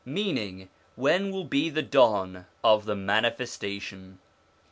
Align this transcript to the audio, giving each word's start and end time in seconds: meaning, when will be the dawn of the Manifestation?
meaning, 0.03 0.67
when 0.95 1.29
will 1.31 1.43
be 1.43 1.69
the 1.69 1.83
dawn 1.83 2.43
of 2.63 2.85
the 2.85 2.95
Manifestation? 2.95 4.17